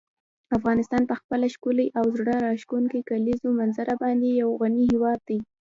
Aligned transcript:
افغانستان 0.57 1.01
په 1.09 1.15
خپله 1.19 1.45
ښکلې 1.55 1.87
او 1.99 2.05
زړه 2.19 2.35
راښکونکې 2.45 3.07
کلیزو 3.09 3.49
منظره 3.59 3.93
باندې 4.03 4.27
یو 4.41 4.49
غني 4.61 4.83
هېواد 4.93 5.19
دی. 5.29 5.39